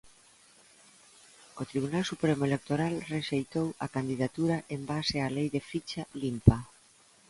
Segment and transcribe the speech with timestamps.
[1.61, 6.57] O Tribunal Supremo Electoral rexeitou a candidatura en base á Lei de Ficha Limpa.